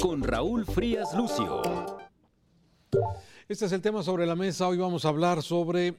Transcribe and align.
con 0.00 0.22
Raúl 0.22 0.64
Frías 0.64 1.12
Lucio. 1.16 1.60
Este 3.48 3.64
es 3.66 3.72
el 3.72 3.80
tema 3.80 4.02
sobre 4.02 4.24
la 4.24 4.36
mesa. 4.36 4.68
Hoy 4.68 4.78
vamos 4.78 5.04
a 5.04 5.08
hablar 5.08 5.42
sobre 5.42 5.96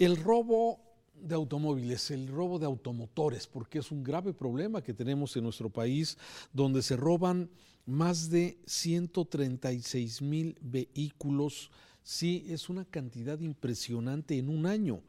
el 0.00 0.16
robo 0.16 0.80
de 1.14 1.36
automóviles, 1.36 2.10
el 2.10 2.26
robo 2.26 2.58
de 2.58 2.66
automotores, 2.66 3.46
porque 3.46 3.78
es 3.78 3.92
un 3.92 4.02
grave 4.02 4.32
problema 4.32 4.82
que 4.82 4.94
tenemos 4.94 5.36
en 5.36 5.44
nuestro 5.44 5.70
país, 5.70 6.18
donde 6.52 6.82
se 6.82 6.96
roban 6.96 7.50
más 7.86 8.30
de 8.30 8.58
136 8.66 10.20
mil 10.20 10.58
vehículos. 10.60 11.70
Sí, 12.02 12.46
es 12.48 12.68
una 12.68 12.84
cantidad 12.84 13.38
impresionante 13.38 14.36
en 14.38 14.48
un 14.48 14.66
año. 14.66 15.02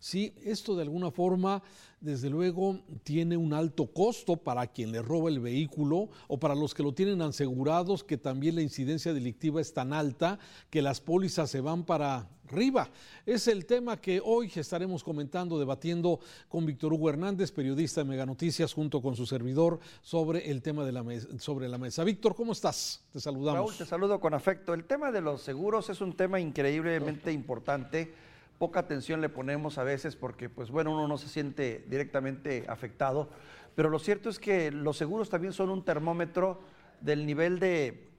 Sí, 0.00 0.32
esto 0.42 0.74
de 0.74 0.82
alguna 0.82 1.10
forma, 1.10 1.62
desde 2.00 2.30
luego, 2.30 2.80
tiene 3.04 3.36
un 3.36 3.52
alto 3.52 3.86
costo 3.92 4.38
para 4.38 4.66
quien 4.66 4.92
le 4.92 5.02
roba 5.02 5.28
el 5.28 5.40
vehículo 5.40 6.08
o 6.26 6.40
para 6.40 6.54
los 6.54 6.72
que 6.72 6.82
lo 6.82 6.94
tienen 6.94 7.20
asegurados, 7.20 8.02
que 8.02 8.16
también 8.16 8.54
la 8.54 8.62
incidencia 8.62 9.12
delictiva 9.12 9.60
es 9.60 9.74
tan 9.74 9.92
alta 9.92 10.38
que 10.70 10.80
las 10.80 11.02
pólizas 11.02 11.50
se 11.50 11.60
van 11.60 11.84
para 11.84 12.30
arriba. 12.48 12.88
Es 13.26 13.46
el 13.46 13.66
tema 13.66 14.00
que 14.00 14.22
hoy 14.24 14.50
estaremos 14.54 15.04
comentando, 15.04 15.58
debatiendo 15.58 16.18
con 16.48 16.64
Víctor 16.64 16.94
Hugo 16.94 17.10
Hernández, 17.10 17.52
periodista 17.52 18.00
de 18.00 18.08
Mega 18.08 18.24
Noticias, 18.24 18.72
junto 18.72 19.02
con 19.02 19.16
su 19.16 19.26
servidor, 19.26 19.80
sobre 20.00 20.50
el 20.50 20.62
tema 20.62 20.86
de 20.86 20.92
la 20.92 21.02
mesa, 21.02 21.28
sobre 21.38 21.68
la 21.68 21.76
mesa. 21.76 22.04
Víctor, 22.04 22.34
¿cómo 22.34 22.52
estás? 22.52 23.04
Te 23.12 23.20
saludamos. 23.20 23.60
Raúl, 23.60 23.76
te 23.76 23.84
saludo 23.84 24.18
con 24.18 24.32
afecto. 24.32 24.72
El 24.72 24.84
tema 24.84 25.12
de 25.12 25.20
los 25.20 25.42
seguros 25.42 25.90
es 25.90 26.00
un 26.00 26.16
tema 26.16 26.40
increíblemente 26.40 27.30
importante 27.30 28.29
poca 28.60 28.80
atención 28.80 29.22
le 29.22 29.30
ponemos 29.30 29.78
a 29.78 29.84
veces 29.84 30.16
porque, 30.16 30.50
pues 30.50 30.70
bueno, 30.70 30.92
uno 30.92 31.08
no 31.08 31.16
se 31.16 31.28
siente 31.28 31.82
directamente 31.88 32.66
afectado, 32.68 33.30
pero 33.74 33.88
lo 33.88 33.98
cierto 33.98 34.28
es 34.28 34.38
que 34.38 34.70
los 34.70 34.98
seguros 34.98 35.30
también 35.30 35.54
son 35.54 35.70
un 35.70 35.82
termómetro 35.82 36.60
del 37.00 37.24
nivel 37.24 37.58
de, 37.58 38.10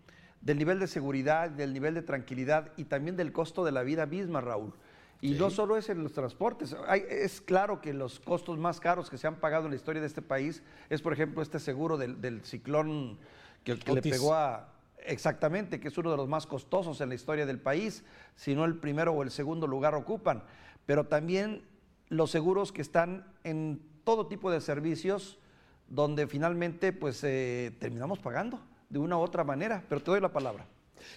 del 0.42 0.58
nivel 0.58 0.80
de 0.80 0.88
seguridad, 0.88 1.52
del 1.52 1.74
nivel 1.74 1.94
de 1.94 2.02
tranquilidad 2.02 2.72
y 2.76 2.86
también 2.86 3.16
del 3.18 3.32
costo 3.32 3.64
de 3.64 3.72
la 3.72 3.84
vida 3.84 4.08
misma, 4.08 4.42
Raúl. 4.42 4.74
Y 5.22 5.34
no 5.34 5.52
solo 5.52 5.78
es 5.78 5.90
en 5.90 6.02
los 6.02 6.14
transportes. 6.14 6.76
es 7.08 7.40
claro 7.40 7.80
que 7.80 7.94
los 7.94 8.20
costos 8.20 8.58
más 8.58 8.80
caros 8.80 9.12
que 9.12 9.20
se 9.20 9.28
han 9.28 9.36
pagado 9.36 9.66
en 9.66 9.70
la 9.70 9.76
historia 9.76 10.02
de 10.02 10.08
este 10.08 10.24
país 10.24 10.64
es, 10.90 11.04
por 11.04 11.14
ejemplo, 11.14 11.44
este 11.44 11.60
seguro 11.60 12.00
del, 12.00 12.42
ciclón 12.46 13.20
que, 13.64 13.78
que 13.78 13.94
le 13.94 14.02
pegó 14.02 14.34
a, 14.34 14.74
Exactamente, 15.06 15.80
que 15.80 15.88
es 15.88 15.98
uno 15.98 16.12
de 16.12 16.18
los 16.18 16.28
más 16.28 16.46
costosos 16.46 17.02
en 17.02 17.10
la 17.10 17.16
historia 17.16 17.46
del 17.46 17.60
país, 17.60 18.04
si 18.36 18.56
no 18.56 18.66
el 18.66 18.78
primero 18.78 19.14
o 19.14 19.24
el 19.24 19.32
segundo 19.32 19.68
lugar 19.68 19.96
ocupan, 19.96 20.44
pero 20.86 21.08
también 21.08 21.64
los 22.10 22.32
seguros 22.32 22.72
que 22.72 22.82
están 22.82 23.26
en 23.44 23.82
todo 24.04 24.28
tipo 24.28 24.52
de 24.52 24.62
servicios 24.62 25.40
donde 25.88 26.28
finalmente 26.28 26.94
pues 26.94 27.24
eh, 27.24 27.76
terminamos 27.80 28.20
pagando 28.20 28.60
de 28.90 29.00
una 29.00 29.18
u 29.18 29.22
otra 29.22 29.44
manera, 29.44 29.84
pero 29.88 30.02
te 30.02 30.12
doy 30.12 30.22
la 30.22 30.32
palabra. 30.32 30.66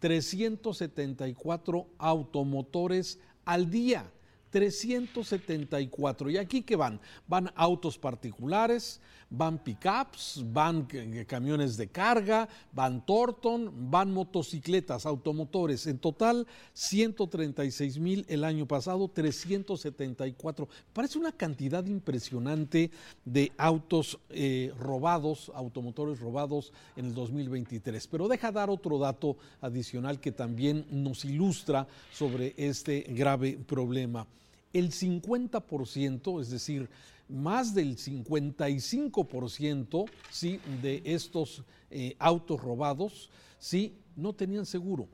374 0.00 1.86
automotores 1.98 3.20
al 3.44 3.70
día. 3.70 4.10
374. 4.50 6.30
¿Y 6.30 6.38
aquí 6.38 6.62
qué 6.62 6.76
van? 6.76 7.00
Van 7.26 7.52
autos 7.54 7.98
particulares, 7.98 9.00
van 9.28 9.58
pickups, 9.58 10.44
van 10.52 10.86
camiones 11.26 11.76
de 11.76 11.88
carga, 11.88 12.48
van 12.72 13.04
Torton, 13.04 13.90
van 13.90 14.12
motocicletas, 14.12 15.06
automotores. 15.06 15.86
En 15.86 15.98
total, 15.98 16.46
136 16.72 17.98
mil 17.98 18.24
el 18.28 18.44
año 18.44 18.66
pasado, 18.66 19.08
374. 19.08 20.68
Parece 20.92 21.18
una 21.18 21.32
cantidad 21.32 21.84
impresionante 21.86 22.90
de 23.24 23.52
autos 23.56 24.18
eh, 24.30 24.72
robados, 24.78 25.50
automotores 25.54 26.20
robados 26.20 26.72
en 26.96 27.06
el 27.06 27.14
2023. 27.14 28.06
Pero 28.06 28.28
deja 28.28 28.52
dar 28.52 28.70
otro 28.70 28.98
dato 28.98 29.36
adicional 29.60 30.20
que 30.20 30.32
también 30.32 30.86
nos 30.90 31.24
ilustra 31.24 31.88
sobre 32.12 32.54
este 32.56 33.00
grave 33.08 33.58
problema. 33.66 34.26
El 34.72 34.92
50%, 34.92 36.40
es 36.40 36.50
decir, 36.50 36.88
más 37.28 37.74
del 37.74 37.96
55% 37.96 40.08
¿sí? 40.30 40.60
de 40.80 41.02
estos 41.04 41.64
eh, 41.90 42.14
autos 42.18 42.60
robados 42.60 43.30
¿sí? 43.58 43.94
no 44.14 44.32
tenían 44.32 44.66
seguro. 44.66 45.08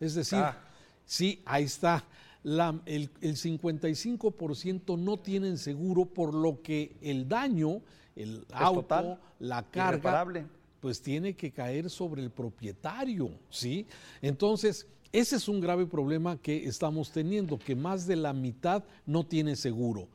Es 0.00 0.14
decir, 0.14 0.38
ah. 0.38 0.56
sí, 1.04 1.42
ahí 1.44 1.64
está. 1.64 2.04
el, 2.44 3.10
55% 3.20 4.98
no 4.98 5.16
tienen 5.16 5.58
seguro, 5.58 6.04
por 6.04 6.34
lo 6.34 6.62
que 6.62 6.96
el 7.00 7.28
daño, 7.28 7.80
el 8.14 8.44
auto, 8.52 9.18
la 9.40 9.62
carga, 9.64 10.24
pues 10.80 11.00
tiene 11.00 11.34
que 11.34 11.50
caer 11.50 11.90
sobre 11.90 12.22
el 12.22 12.30
propietario, 12.30 13.30
¿sí? 13.50 13.86
Entonces, 14.20 14.86
ese 15.12 15.36
es 15.36 15.48
un 15.48 15.60
grave 15.60 15.86
problema 15.86 16.36
que 16.36 16.66
estamos 16.66 17.10
teniendo, 17.10 17.58
que 17.58 17.74
más 17.74 18.06
de 18.06 18.16
la 18.16 18.32
mitad 18.32 18.84
no 19.06 19.24
tiene 19.24 19.56
seguro. 19.56 20.08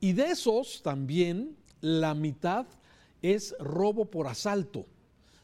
Y 0.00 0.12
de 0.12 0.30
esos 0.30 0.82
también 0.82 1.56
la 1.80 2.14
mitad 2.14 2.66
es 3.22 3.54
robo 3.58 4.04
por 4.04 4.26
asalto. 4.26 4.86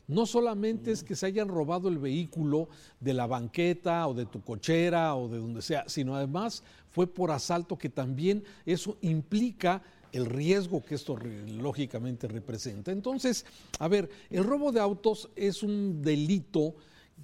No 0.07 0.27
solamente 0.27 0.93
es 0.93 1.03
que 1.03 1.17
se 1.17 1.27
hayan 1.27 1.49
robado 1.49 1.89
el 1.89 1.99
vehículo 1.99 2.69
de 3.01 3.15
la 3.15 3.27
banqueta 3.27 4.07
o 4.07 4.13
de 4.13 4.27
tu 4.27 4.43
cochera 4.43 5.17
o 5.17 5.29
de 5.29 5.39
donde 5.39 5.63
sea, 5.63 5.85
sino 5.89 6.15
además 6.15 6.63
fue 6.91 7.07
por 7.07 7.31
asalto 7.31 7.79
que 7.79 7.89
también 7.89 8.45
eso 8.67 8.99
implica 9.01 9.83
el 10.13 10.27
riesgo 10.27 10.85
que 10.85 10.95
esto 10.95 11.17
lógicamente 11.59 12.29
representa. 12.29 12.93
Entonces, 12.93 13.47
a 13.79 13.89
ver, 13.89 14.09
el 14.31 14.45
robo 14.45 14.71
de 14.71 14.79
autos 14.79 15.31
es 15.35 15.63
un 15.63 16.03
delito 16.03 16.75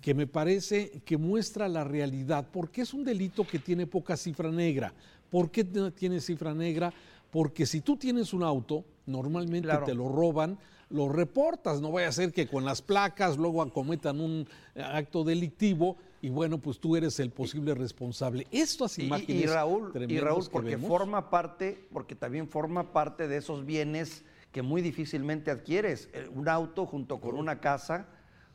que 0.01 0.15
me 0.15 0.27
parece 0.27 1.03
que 1.05 1.17
muestra 1.17 1.69
la 1.69 1.85
realidad, 1.85 2.49
porque 2.51 2.81
es 2.81 2.95
un 2.95 3.05
delito 3.05 3.47
que 3.47 3.59
tiene 3.59 3.87
poca 3.87 4.17
cifra 4.17 4.51
negra. 4.51 4.95
¿Por 5.31 5.51
qué 5.51 5.63
tiene 5.65 6.21
cifra 6.21 6.55
negra? 6.55 6.93
Porque 7.31 7.67
si 7.67 7.81
tú 7.81 7.97
tienes 7.97 8.33
un 8.33 8.43
auto, 8.43 8.85
normalmente 9.07 9.71
te 9.85 9.95
lo 9.95 10.09
roban, 10.09 10.59
lo 10.91 11.09
reportas, 11.09 11.81
no 11.81 11.93
vaya 11.93 12.09
a 12.09 12.13
ser 12.13 12.33
que 12.33 12.49
con 12.49 12.65
las 12.65 12.83
placas 12.83 13.37
luego 13.37 13.63
acometan 13.63 14.21
un 14.21 14.47
eh, 14.75 14.83
acto 14.83 15.23
delictivo 15.23 15.97
y 16.21 16.29
bueno, 16.29 16.59
pues 16.59 16.81
tú 16.81 16.97
eres 16.97 17.19
el 17.21 17.31
posible 17.31 17.75
responsable. 17.75 18.47
Estas 18.51 18.99
imágenes 18.99 19.45
y, 19.45 19.47
Raúl, 19.47 19.93
y 20.09 20.19
Raúl 20.19 20.45
porque 20.51 20.77
forma 20.77 21.31
parte, 21.31 21.87
porque 21.93 22.15
también 22.15 22.49
forma 22.49 22.93
parte 22.93 23.29
de 23.29 23.37
esos 23.37 23.65
bienes 23.65 24.25
que 24.53 24.63
muy 24.63 24.83
difícilmente 24.83 25.51
adquieres. 25.51 26.09
Eh, 26.13 26.29
un 26.35 26.49
auto 26.49 26.87
junto 26.87 27.21
con 27.21 27.37
una 27.37 27.61
casa, 27.61 28.07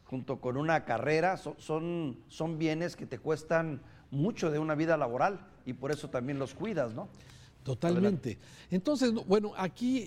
junto 0.03 0.41
con 0.41 0.57
una 0.57 0.83
carrera, 0.83 1.37
son, 1.37 2.17
son 2.27 2.59
bienes 2.59 2.95
que 2.97 3.05
te 3.05 3.17
cuestan 3.17 3.81
mucho 4.11 4.51
de 4.51 4.59
una 4.59 4.75
vida 4.75 4.97
laboral 4.97 5.47
y 5.65 5.73
por 5.73 5.91
eso 5.91 6.09
también 6.09 6.37
los 6.37 6.53
cuidas, 6.53 6.93
¿no? 6.93 7.07
Totalmente. 7.65 8.37
Entonces, 8.69 9.11
bueno, 9.11 9.51
aquí 9.57 10.05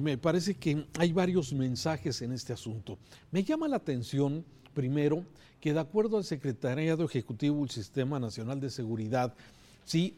me 0.00 0.16
parece 0.16 0.54
que 0.54 0.86
hay 0.98 1.12
varios 1.12 1.52
mensajes 1.52 2.22
en 2.22 2.32
este 2.32 2.54
asunto. 2.54 2.96
Me 3.30 3.44
llama 3.44 3.68
la 3.68 3.76
atención, 3.76 4.42
primero, 4.72 5.22
que 5.60 5.74
de 5.74 5.80
acuerdo 5.80 6.16
al 6.16 6.24
Secretariado 6.24 7.04
Ejecutivo 7.04 7.60
del 7.60 7.68
Sistema 7.68 8.18
Nacional 8.18 8.58
de 8.58 8.70
Seguridad, 8.70 9.34
sí, 9.84 10.14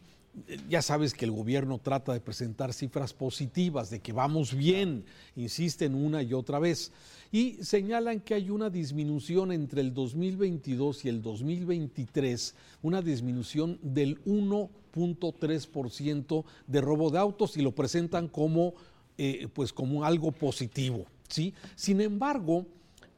ya 0.69 0.83
sabes 0.83 1.15
que 1.15 1.25
el 1.25 1.31
gobierno 1.31 1.79
trata 1.79 2.13
de 2.13 2.21
presentar 2.21 2.75
cifras 2.75 3.15
positivas, 3.15 3.89
de 3.91 4.01
que 4.01 4.13
vamos 4.13 4.55
bien, 4.55 5.05
insisten 5.35 5.95
una 5.95 6.23
y 6.23 6.35
otra 6.35 6.59
vez, 6.59 6.93
y 7.33 7.55
señalan 7.63 8.21
que 8.21 8.35
hay 8.35 8.51
una 8.51 8.69
disminución 8.71 9.51
entre 9.53 9.81
el 9.81 9.95
2022 9.95 11.05
y 11.05 11.09
el 11.09 11.23
2023, 11.23 12.55
una 12.83 13.03
disminución 13.03 13.79
del 13.83 14.23
1.3% 14.25 16.45
de 16.67 16.81
robo 16.81 17.11
de 17.11 17.19
autos 17.19 17.57
y 17.57 17.63
lo 17.63 17.73
presentan 17.73 18.29
como, 18.29 18.75
eh, 19.19 19.49
pues 19.53 19.73
como 19.73 20.05
algo 20.05 20.31
positivo. 20.33 21.07
¿sí? 21.29 21.53
Sin 21.75 22.01
embargo, 22.01 22.67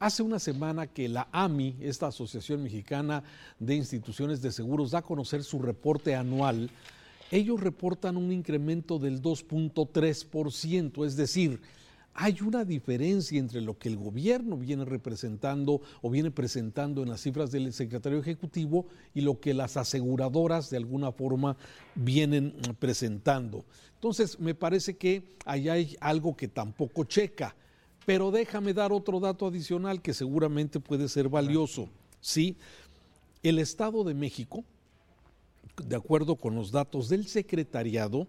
Hace 0.00 0.22
una 0.22 0.38
semana 0.38 0.86
que 0.86 1.08
la 1.08 1.26
AMI, 1.32 1.74
esta 1.80 2.06
Asociación 2.06 2.62
Mexicana 2.62 3.24
de 3.58 3.74
Instituciones 3.74 4.40
de 4.40 4.52
Seguros, 4.52 4.92
da 4.92 5.00
a 5.00 5.02
conocer 5.02 5.42
su 5.42 5.58
reporte 5.58 6.14
anual 6.14 6.70
ellos 7.30 7.60
reportan 7.60 8.16
un 8.16 8.32
incremento 8.32 8.98
del 8.98 9.20
2.3%, 9.20 11.06
es 11.06 11.16
decir, 11.16 11.60
hay 12.20 12.38
una 12.40 12.64
diferencia 12.64 13.38
entre 13.38 13.60
lo 13.60 13.78
que 13.78 13.88
el 13.88 13.96
gobierno 13.96 14.56
viene 14.56 14.84
representando 14.84 15.80
o 16.02 16.10
viene 16.10 16.32
presentando 16.32 17.04
en 17.04 17.10
las 17.10 17.20
cifras 17.20 17.52
del 17.52 17.72
secretario 17.72 18.18
ejecutivo 18.18 18.86
y 19.14 19.20
lo 19.20 19.38
que 19.38 19.54
las 19.54 19.76
aseguradoras 19.76 20.68
de 20.68 20.78
alguna 20.78 21.12
forma 21.12 21.56
vienen 21.94 22.54
presentando. 22.80 23.64
Entonces, 23.94 24.40
me 24.40 24.56
parece 24.56 24.96
que 24.96 25.36
ahí 25.44 25.68
hay 25.68 25.96
algo 26.00 26.36
que 26.36 26.48
tampoco 26.48 27.04
checa. 27.04 27.54
Pero 28.04 28.32
déjame 28.32 28.74
dar 28.74 28.90
otro 28.90 29.20
dato 29.20 29.46
adicional 29.46 30.02
que 30.02 30.12
seguramente 30.12 30.80
puede 30.80 31.08
ser 31.08 31.28
valioso. 31.28 31.88
Sí, 32.20 32.56
el 33.44 33.60
Estado 33.60 34.02
de 34.02 34.14
México, 34.14 34.64
de 35.84 35.96
acuerdo 35.96 36.36
con 36.36 36.54
los 36.54 36.70
datos 36.70 37.08
del 37.08 37.26
secretariado, 37.26 38.26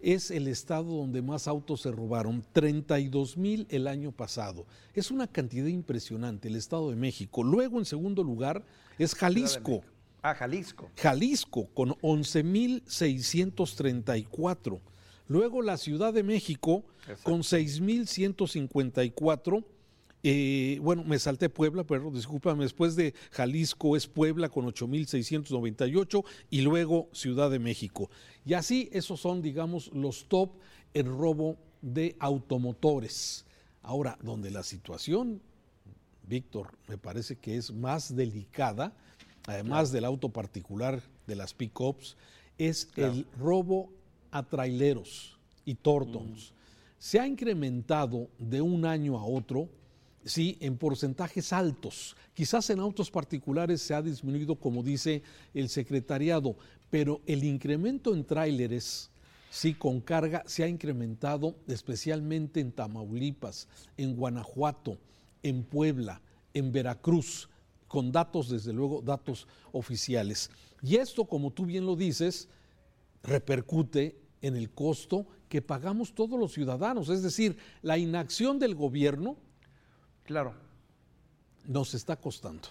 es 0.00 0.30
el 0.30 0.46
estado 0.46 0.96
donde 0.96 1.22
más 1.22 1.48
autos 1.48 1.82
se 1.82 1.90
robaron, 1.90 2.44
32 2.52 3.36
mil 3.36 3.66
el 3.70 3.86
año 3.88 4.12
pasado. 4.12 4.66
Es 4.94 5.10
una 5.10 5.26
cantidad 5.26 5.66
impresionante 5.66 6.48
el 6.48 6.56
Estado 6.56 6.90
de 6.90 6.96
México. 6.96 7.42
Luego, 7.42 7.78
en 7.78 7.84
segundo 7.84 8.22
lugar, 8.22 8.64
es 8.98 9.14
Jalisco. 9.14 9.82
Ah, 10.22 10.34
Jalisco. 10.34 10.90
Jalisco, 10.96 11.68
con 11.74 11.94
11 12.00 12.42
mil 12.42 12.82
634. 12.86 14.80
Luego 15.28 15.62
la 15.62 15.76
Ciudad 15.76 16.12
de 16.12 16.22
México, 16.22 16.84
con 17.22 17.44
6 17.44 17.80
mil 17.80 18.06
154 18.06 19.64
eh, 20.22 20.78
bueno, 20.82 21.04
me 21.04 21.18
salté 21.18 21.48
Puebla, 21.48 21.84
pero 21.84 22.10
discúlpame, 22.10 22.64
después 22.64 22.96
de 22.96 23.14
Jalisco 23.30 23.96
es 23.96 24.06
Puebla 24.06 24.48
con 24.48 24.66
8.698 24.66 26.24
y 26.50 26.62
luego 26.62 27.08
Ciudad 27.12 27.50
de 27.50 27.58
México. 27.58 28.10
Y 28.44 28.54
así 28.54 28.88
esos 28.92 29.20
son, 29.20 29.42
digamos, 29.42 29.92
los 29.92 30.28
top 30.28 30.50
en 30.94 31.06
robo 31.06 31.56
de 31.82 32.16
automotores. 32.18 33.44
Ahora, 33.82 34.18
donde 34.22 34.50
la 34.50 34.64
situación, 34.64 35.40
Víctor, 36.26 36.76
me 36.88 36.98
parece 36.98 37.36
que 37.36 37.56
es 37.56 37.72
más 37.72 38.14
delicada, 38.14 38.92
además 39.46 39.92
del 39.92 40.04
auto 40.04 40.30
particular 40.30 41.00
de 41.26 41.36
las 41.36 41.54
pick-ups, 41.54 42.16
es 42.58 42.88
el 42.96 43.24
robo 43.38 43.88
a 44.32 44.42
traileros 44.42 45.38
y 45.64 45.76
tortons. 45.76 46.50
Mm. 46.50 46.54
Se 46.98 47.20
ha 47.20 47.26
incrementado 47.26 48.28
de 48.38 48.60
un 48.60 48.84
año 48.84 49.16
a 49.16 49.24
otro 49.24 49.68
sí, 50.28 50.58
en 50.60 50.76
porcentajes 50.76 51.52
altos. 51.52 52.16
Quizás 52.34 52.70
en 52.70 52.80
autos 52.80 53.10
particulares 53.10 53.82
se 53.82 53.94
ha 53.94 54.02
disminuido, 54.02 54.56
como 54.56 54.82
dice 54.82 55.22
el 55.54 55.68
secretariado, 55.68 56.56
pero 56.90 57.20
el 57.26 57.44
incremento 57.44 58.14
en 58.14 58.24
tráileres, 58.24 59.10
sí, 59.50 59.74
con 59.74 60.00
carga, 60.00 60.42
se 60.46 60.62
ha 60.62 60.68
incrementado 60.68 61.56
especialmente 61.66 62.60
en 62.60 62.72
Tamaulipas, 62.72 63.68
en 63.96 64.14
Guanajuato, 64.14 64.98
en 65.42 65.64
Puebla, 65.64 66.20
en 66.54 66.72
Veracruz, 66.72 67.48
con 67.88 68.12
datos, 68.12 68.50
desde 68.50 68.72
luego, 68.72 69.00
datos 69.00 69.46
oficiales. 69.72 70.50
Y 70.82 70.96
esto, 70.96 71.24
como 71.24 71.50
tú 71.50 71.64
bien 71.64 71.86
lo 71.86 71.96
dices, 71.96 72.48
repercute 73.22 74.20
en 74.42 74.56
el 74.56 74.70
costo 74.70 75.26
que 75.48 75.62
pagamos 75.62 76.14
todos 76.14 76.38
los 76.38 76.52
ciudadanos, 76.52 77.08
es 77.08 77.22
decir, 77.22 77.56
la 77.82 77.96
inacción 77.96 78.58
del 78.58 78.74
gobierno 78.74 79.38
Claro. 80.28 80.52
Nos 81.64 81.94
está 81.94 82.16
costando. 82.16 82.68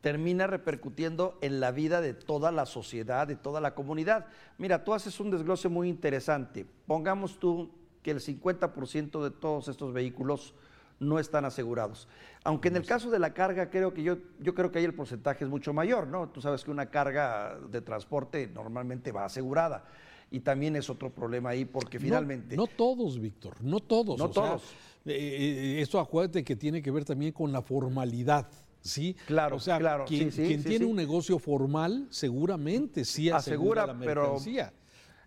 Termina 0.00 0.48
repercutiendo 0.48 1.38
en 1.40 1.60
la 1.60 1.70
vida 1.70 2.00
de 2.00 2.14
toda 2.14 2.50
la 2.50 2.66
sociedad, 2.66 3.28
de 3.28 3.36
toda 3.36 3.60
la 3.60 3.76
comunidad. 3.76 4.26
Mira, 4.58 4.82
tú 4.82 4.92
haces 4.92 5.20
un 5.20 5.30
desglose 5.30 5.68
muy 5.68 5.88
interesante. 5.88 6.66
Pongamos 6.88 7.38
tú 7.38 7.70
que 8.02 8.10
el 8.10 8.18
50% 8.18 9.22
de 9.22 9.30
todos 9.30 9.68
estos 9.68 9.92
vehículos 9.92 10.52
no 10.98 11.20
están 11.20 11.44
asegurados. 11.44 12.08
Aunque 12.42 12.66
en 12.66 12.76
el 12.76 12.84
caso 12.84 13.08
de 13.08 13.20
la 13.20 13.34
carga, 13.34 13.70
creo 13.70 13.94
que 13.94 14.02
yo, 14.02 14.18
yo 14.40 14.56
creo 14.56 14.72
que 14.72 14.80
ahí 14.80 14.84
el 14.84 14.94
porcentaje 14.94 15.44
es 15.44 15.50
mucho 15.50 15.72
mayor, 15.72 16.08
¿no? 16.08 16.28
Tú 16.30 16.40
sabes 16.40 16.64
que 16.64 16.72
una 16.72 16.86
carga 16.86 17.56
de 17.70 17.82
transporte 17.82 18.48
normalmente 18.48 19.12
va 19.12 19.26
asegurada. 19.26 19.84
Y 20.30 20.40
también 20.40 20.76
es 20.76 20.88
otro 20.88 21.10
problema 21.12 21.50
ahí, 21.50 21.64
porque 21.64 21.98
finalmente. 21.98 22.56
No, 22.56 22.66
todos, 22.66 23.18
Víctor, 23.18 23.56
no 23.62 23.80
todos. 23.80 24.18
No 24.18 24.30
todos. 24.30 24.62
Eh, 25.04 25.76
eh, 25.78 25.80
esto 25.80 25.98
acuérdate 25.98 26.44
que 26.44 26.56
tiene 26.56 26.80
que 26.82 26.90
ver 26.90 27.04
también 27.04 27.32
con 27.32 27.50
la 27.50 27.62
formalidad. 27.62 28.48
¿sí? 28.80 29.16
Claro, 29.26 29.56
o 29.56 29.60
sea, 29.60 29.78
claro. 29.78 30.04
Quien, 30.04 30.30
tiene 30.30 30.84
un 30.84 30.96
negocio 30.96 31.38
formal 31.38 32.06
seguramente 32.10 33.04
sí 33.04 33.30
asegura, 33.30 33.86
la 33.86 33.94
mercancía. 33.94 34.72
Pero 34.72 34.80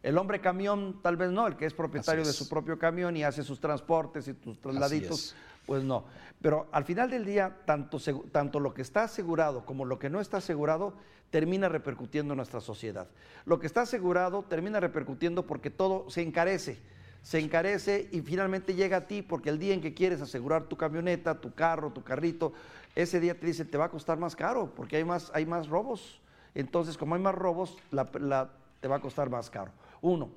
el 0.03 0.17
hombre 0.17 0.41
camión 0.41 0.99
tal 1.01 1.15
vez 1.15 1.31
no, 1.31 1.47
el 1.47 1.55
que 1.55 1.65
es 1.65 1.73
propietario 1.73 2.25
de 2.25 2.33
su 2.33 2.49
propio 2.49 2.77
camión 2.77 3.15
y 3.15 3.23
hace 3.23 3.43
sus 3.43 3.59
transportes 3.59 4.27
y 4.27 4.35
sus 4.43 4.59
trasladitos, 4.59 5.33
pues 5.65 5.83
no. 5.83 6.05
Pero 6.41 6.67
al 6.71 6.83
final 6.85 7.09
del 7.09 7.25
día, 7.25 7.57
tanto, 7.65 7.99
tanto 8.31 8.59
lo 8.59 8.73
que 8.73 8.81
está 8.81 9.03
asegurado 9.03 9.65
como 9.65 9.85
lo 9.85 9.99
que 9.99 10.09
no 10.09 10.19
está 10.19 10.37
asegurado 10.37 10.93
termina 11.29 11.69
repercutiendo 11.69 12.33
en 12.33 12.37
nuestra 12.37 12.59
sociedad. 12.59 13.07
Lo 13.45 13.59
que 13.59 13.67
está 13.67 13.81
asegurado 13.81 14.43
termina 14.43 14.79
repercutiendo 14.79 15.47
porque 15.47 15.69
todo 15.69 16.09
se 16.09 16.21
encarece 16.21 16.79
se 17.23 17.39
encarece 17.39 18.09
y 18.11 18.21
finalmente 18.21 18.75
llega 18.75 18.97
a 18.97 19.07
ti 19.07 19.21
porque 19.21 19.49
el 19.49 19.57
día 19.57 19.73
en 19.73 19.81
que 19.81 19.93
quieres 19.93 20.21
asegurar 20.21 20.65
tu 20.65 20.75
camioneta, 20.75 21.39
tu 21.39 21.53
carro, 21.53 21.91
tu 21.91 22.03
carrito, 22.03 22.51
ese 22.95 23.19
día 23.19 23.39
te 23.39 23.47
dice 23.47 23.65
te 23.65 23.77
va 23.77 23.85
a 23.85 23.89
costar 23.89 24.19
más 24.19 24.35
caro 24.35 24.73
porque 24.75 24.97
hay 24.97 25.05
más, 25.05 25.31
hay 25.33 25.45
más 25.45 25.67
robos. 25.69 26.19
Entonces, 26.53 26.97
como 26.97 27.15
hay 27.15 27.21
más 27.21 27.33
robos, 27.33 27.77
te 27.89 28.87
va 28.87 28.95
a 28.95 28.99
costar 28.99 29.29
más 29.29 29.49
caro. 29.49 29.71
Uno, 30.01 30.29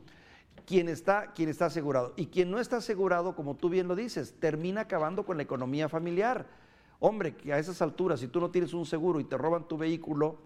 quien 0.65 0.89
está, 0.89 1.33
quien 1.33 1.49
está 1.49 1.67
asegurado. 1.67 2.15
Y 2.17 2.27
quien 2.27 2.51
no 2.51 2.59
está 2.59 2.79
asegurado, 2.79 3.35
como 3.35 3.57
tú 3.57 3.69
bien 3.69 3.89
lo 3.89 3.97
dices, 3.97 4.35
termina 4.41 4.83
acabando 4.83 5.25
con 5.25 5.37
la 5.37 5.43
economía 5.43 5.89
familiar. 5.89 6.47
Hombre, 6.99 7.35
que 7.35 7.53
a 7.53 7.59
esas 7.59 7.83
alturas, 7.83 8.21
si 8.21 8.29
tú 8.29 8.41
no 8.41 8.51
tienes 8.51 8.73
un 8.73 8.87
seguro 8.87 9.21
y 9.21 9.25
te 9.25 9.37
roban 9.37 9.69
tu 9.69 9.77
vehículo, 9.77 10.39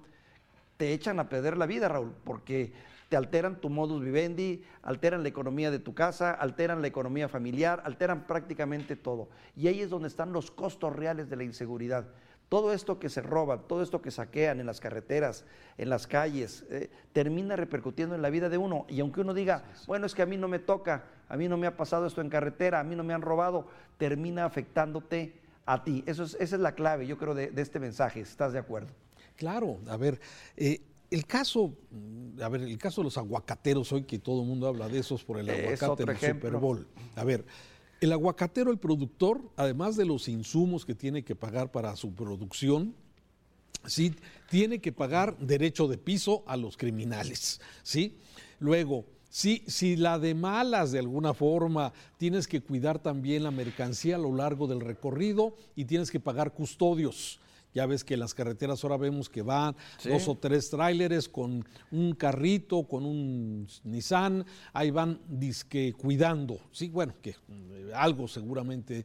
te 0.76 0.92
echan 0.92 1.20
a 1.20 1.28
perder 1.28 1.56
la 1.56 1.66
vida, 1.66 1.88
Raúl, 1.88 2.12
porque 2.24 2.72
te 3.10 3.16
alteran 3.16 3.60
tu 3.60 3.68
modus 3.68 4.02
vivendi, 4.02 4.62
alteran 4.82 5.22
la 5.22 5.28
economía 5.28 5.70
de 5.70 5.78
tu 5.78 5.94
casa, 5.94 6.30
alteran 6.30 6.80
la 6.80 6.86
economía 6.86 7.28
familiar, 7.28 7.82
alteran 7.84 8.26
prácticamente 8.26 8.96
todo. 8.96 9.28
Y 9.56 9.66
ahí 9.66 9.80
es 9.80 9.90
donde 9.90 10.08
están 10.08 10.32
los 10.32 10.50
costos 10.50 10.94
reales 10.94 11.28
de 11.28 11.36
la 11.36 11.44
inseguridad. 11.44 12.06
Todo 12.50 12.73
esto 12.73 12.99
que 12.99 13.08
se 13.08 13.23
roba, 13.23 13.58
todo 13.69 13.81
esto 13.81 14.02
que 14.02 14.11
saquean 14.11 14.58
en 14.58 14.67
las 14.67 14.81
carreteras, 14.81 15.44
en 15.79 15.88
las 15.88 16.08
calles, 16.08 16.64
eh, 16.69 16.91
termina 17.12 17.55
repercutiendo 17.55 18.17
en 18.17 18.23
la 18.23 18.29
vida 18.29 18.49
de 18.49 18.58
uno. 18.58 18.87
Y 18.88 18.99
aunque 18.99 19.20
uno 19.20 19.35
diga, 19.35 19.62
bueno, 19.87 20.05
es 20.05 20.17
que 20.17 20.23
a 20.23 20.26
mí 20.26 20.37
no 20.37 20.49
me 20.49 20.58
toca, 20.58 21.05
a 21.29 21.37
mí 21.37 21.47
no 21.49 21.56
me 21.56 21.69
ha 21.69 21.76
pasado 21.76 22.06
esto 22.06 22.20
en 22.20 22.29
carretera, 22.29 22.81
a 22.81 22.82
mí 22.82 22.97
no 22.97 23.05
me 23.05 23.14
han 23.14 23.23
robado, 23.23 23.69
termina 23.99 24.44
afectándote 24.44 25.41
a 25.64 25.85
ti. 25.85 26.02
Eso 26.08 26.25
es, 26.25 26.37
esa 26.41 26.56
es 26.56 26.61
la 26.61 26.75
clave, 26.75 27.06
yo 27.06 27.17
creo, 27.19 27.37
de, 27.37 27.52
este 27.56 27.79
mensaje. 27.79 28.20
¿Estás 28.20 28.53
de 28.53 28.58
acuerdo? 28.58 28.88
Claro, 29.37 29.79
a 29.87 29.96
ver, 29.96 30.20
eh, 30.56 30.81
el 31.08 31.26
caso, 31.26 31.73
a 32.43 32.49
ver, 32.49 32.62
el 32.62 32.79
caso 32.79 33.03
de 33.03 33.05
los 33.05 33.17
aguacateros, 33.17 33.93
hoy 33.93 34.03
que 34.03 34.19
todo 34.19 34.43
el 34.43 34.48
mundo 34.48 34.67
habla 34.67 34.89
de 34.89 34.98
esos 34.98 35.22
por 35.22 35.39
el 35.39 35.48
aguacate 35.48 36.05
del 36.05 36.19
Super 36.19 36.56
Bowl. 36.56 36.89
A 37.15 37.22
ver, 37.22 37.44
el 38.00 38.12
aguacatero, 38.12 38.70
el 38.70 38.78
productor, 38.78 39.42
además 39.56 39.96
de 39.96 40.06
los 40.06 40.28
insumos 40.28 40.84
que 40.84 40.94
tiene 40.94 41.22
que 41.22 41.36
pagar 41.36 41.70
para 41.70 41.94
su 41.96 42.14
producción, 42.14 42.94
sí, 43.84 44.14
tiene 44.48 44.80
que 44.80 44.92
pagar 44.92 45.36
derecho 45.38 45.86
de 45.86 45.98
piso 45.98 46.42
a 46.46 46.56
los 46.56 46.76
criminales, 46.76 47.60
¿sí? 47.82 48.16
Luego, 48.58 49.04
si, 49.28 49.62
si 49.66 49.96
la 49.96 50.19
de 50.19 50.34
malas 50.34 50.92
de 50.92 50.98
alguna 50.98 51.34
forma, 51.34 51.92
tienes 52.16 52.48
que 52.48 52.60
cuidar 52.60 52.98
también 52.98 53.44
la 53.44 53.50
mercancía 53.50 54.16
a 54.16 54.19
lo 54.19 54.34
largo 54.34 54.66
del 54.66 54.80
recorrido 54.80 55.54
y 55.76 55.84
tienes 55.84 56.10
que 56.10 56.20
pagar 56.20 56.52
custodios. 56.52 57.38
Ya 57.74 57.86
ves 57.86 58.03
que 58.03 58.15
en 58.15 58.20
las 58.20 58.34
carreteras 58.34 58.82
ahora 58.82 58.96
vemos 58.96 59.29
que 59.29 59.43
van 59.43 59.77
dos 60.05 60.27
o 60.27 60.36
tres 60.36 60.70
tráileres 60.70 61.29
con 61.29 61.65
un 61.93 62.15
carrito, 62.15 62.82
con 62.84 63.05
un 63.05 63.67
Nissan, 63.84 64.44
ahí 64.72 64.91
van 64.91 65.20
disque 65.29 65.94
cuidando. 65.96 66.58
Sí, 66.72 66.89
bueno, 66.89 67.15
que 67.22 67.31
eh, 67.31 67.93
algo 67.94 68.27
seguramente. 68.27 69.05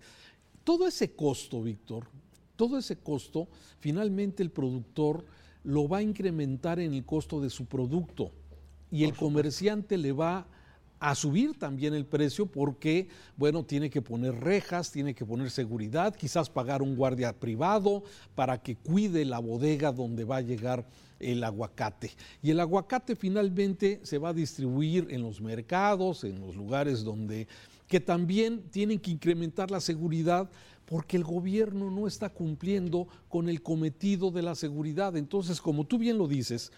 Todo 0.63 0.87
ese 0.87 1.13
costo, 1.13 1.61
Víctor, 1.61 2.07
todo 2.55 2.77
ese 2.77 2.97
costo, 2.97 3.47
finalmente 3.79 4.41
el 4.41 4.49
productor 4.49 5.25
lo 5.63 5.87
va 5.87 5.97
a 5.97 6.01
incrementar 6.01 6.79
en 6.79 6.93
el 6.93 7.05
costo 7.05 7.41
de 7.41 7.49
su 7.49 7.65
producto 7.65 8.31
y 8.91 9.03
el 9.03 9.13
comerciante 9.13 9.97
le 9.97 10.11
va 10.11 10.37
a 10.39 10.47
subir 11.15 11.57
también 11.57 11.93
el 11.93 12.05
precio 12.05 12.45
porque, 12.45 13.07
bueno, 13.37 13.63
tiene 13.63 13.89
que 13.89 14.01
poner 14.01 14.35
rejas, 14.35 14.91
tiene 14.91 15.13
que 15.13 15.25
poner 15.25 15.51
seguridad, 15.51 16.15
quizás 16.15 16.49
pagar 16.49 16.81
un 16.81 16.95
guardia 16.95 17.33
privado 17.33 18.03
para 18.33 18.61
que 18.61 18.75
cuide 18.75 19.25
la 19.25 19.39
bodega 19.39 19.91
donde 19.91 20.23
va 20.23 20.37
a 20.37 20.41
llegar 20.41 20.87
el 21.19 21.43
aguacate. 21.43 22.11
Y 22.41 22.51
el 22.51 22.59
aguacate 22.59 23.15
finalmente 23.15 23.99
se 24.03 24.17
va 24.17 24.29
a 24.29 24.33
distribuir 24.33 25.07
en 25.09 25.21
los 25.21 25.41
mercados, 25.41 26.23
en 26.23 26.39
los 26.39 26.55
lugares 26.55 27.03
donde 27.03 27.47
que 27.87 27.99
también 27.99 28.63
tienen 28.71 28.99
que 28.99 29.11
incrementar 29.11 29.69
la 29.69 29.79
seguridad 29.79 30.49
porque 30.85 31.17
el 31.17 31.23
gobierno 31.23 31.89
no 31.91 32.07
está 32.07 32.29
cumpliendo 32.29 33.07
con 33.29 33.49
el 33.49 33.61
cometido 33.61 34.31
de 34.31 34.41
la 34.41 34.55
seguridad. 34.55 35.15
Entonces, 35.17 35.61
como 35.61 35.85
tú 35.85 35.97
bien 35.97 36.17
lo 36.17 36.27
dices, 36.27 36.71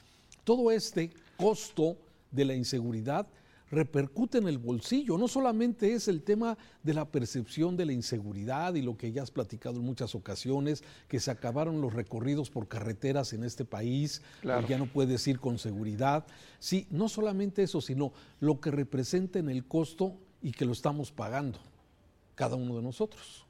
todo 0.43 0.71
este 0.71 1.11
costo 1.37 1.97
de 2.31 2.45
la 2.45 2.55
inseguridad 2.55 3.27
repercute 3.71 4.37
en 4.37 4.47
el 4.47 4.57
bolsillo. 4.57 5.17
No 5.17 5.27
solamente 5.27 5.93
es 5.93 6.07
el 6.07 6.23
tema 6.23 6.57
de 6.83 6.93
la 6.93 7.05
percepción 7.05 7.75
de 7.75 7.85
la 7.85 7.93
inseguridad 7.93 8.75
y 8.75 8.81
lo 8.81 8.97
que 8.97 9.11
ya 9.11 9.23
has 9.23 9.31
platicado 9.31 9.77
en 9.77 9.85
muchas 9.85 10.15
ocasiones, 10.15 10.83
que 11.07 11.19
se 11.19 11.31
acabaron 11.31 11.81
los 11.81 11.93
recorridos 11.93 12.49
por 12.49 12.67
carreteras 12.67 13.33
en 13.33 13.43
este 13.43 13.65
país, 13.65 14.21
que 14.41 14.65
ya 14.67 14.77
no 14.77 14.85
puedes 14.85 15.27
ir 15.27 15.39
con 15.39 15.57
seguridad. 15.57 16.25
Sí, 16.59 16.87
no 16.89 17.09
solamente 17.09 17.63
eso, 17.63 17.81
sino 17.81 18.13
lo 18.39 18.59
que 18.59 18.71
representa 18.71 19.39
en 19.39 19.49
el 19.49 19.65
costo 19.65 20.15
y 20.41 20.51
que 20.51 20.65
lo 20.65 20.71
estamos 20.71 21.11
pagando, 21.11 21.59
cada 22.35 22.55
uno 22.55 22.75
de 22.75 22.81
nosotros. 22.81 23.45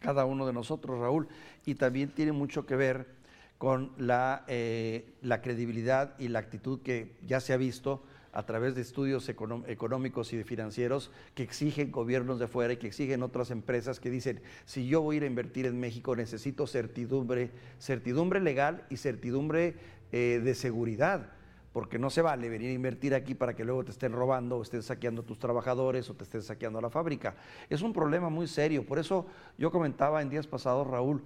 Cada 0.00 0.24
uno 0.26 0.46
de 0.46 0.52
nosotros, 0.52 1.00
Raúl. 1.00 1.26
Y 1.66 1.74
también 1.74 2.10
tiene 2.10 2.32
mucho 2.32 2.66
que 2.66 2.76
ver 2.76 3.18
con 3.58 3.92
la, 3.98 4.44
eh, 4.46 5.14
la 5.22 5.42
credibilidad 5.42 6.14
y 6.20 6.28
la 6.28 6.38
actitud 6.38 6.80
que 6.82 7.16
ya 7.26 7.40
se 7.40 7.52
ha 7.52 7.56
visto 7.56 8.04
a 8.32 8.44
través 8.44 8.74
de 8.74 8.82
estudios 8.82 9.28
económicos 9.28 10.32
y 10.32 10.44
financieros 10.44 11.10
que 11.34 11.42
exigen 11.42 11.90
gobiernos 11.90 12.38
de 12.38 12.46
fuera 12.46 12.74
y 12.74 12.76
que 12.76 12.86
exigen 12.86 13.22
otras 13.22 13.50
empresas 13.50 14.00
que 14.00 14.10
dicen, 14.10 14.40
si 14.64 14.86
yo 14.86 15.00
voy 15.00 15.16
a 15.16 15.18
ir 15.18 15.22
a 15.24 15.26
invertir 15.26 15.66
en 15.66 15.80
México 15.80 16.14
necesito 16.14 16.66
certidumbre, 16.66 17.50
certidumbre 17.78 18.40
legal 18.40 18.84
y 18.90 18.96
certidumbre 18.96 19.76
eh, 20.12 20.40
de 20.44 20.54
seguridad, 20.54 21.32
porque 21.72 21.98
no 21.98 22.10
se 22.10 22.22
vale 22.22 22.48
venir 22.48 22.70
a 22.70 22.74
invertir 22.74 23.14
aquí 23.14 23.34
para 23.34 23.56
que 23.56 23.64
luego 23.64 23.84
te 23.84 23.92
estén 23.92 24.12
robando 24.12 24.58
o 24.58 24.62
estén 24.62 24.82
saqueando 24.82 25.22
tus 25.22 25.38
trabajadores 25.38 26.08
o 26.10 26.14
te 26.14 26.24
estén 26.24 26.42
saqueando 26.42 26.80
la 26.80 26.90
fábrica. 26.90 27.36
Es 27.70 27.82
un 27.82 27.92
problema 27.92 28.28
muy 28.28 28.46
serio, 28.46 28.84
por 28.84 28.98
eso 28.98 29.26
yo 29.56 29.70
comentaba 29.70 30.20
en 30.20 30.28
días 30.28 30.46
pasados, 30.46 30.86
Raúl, 30.86 31.22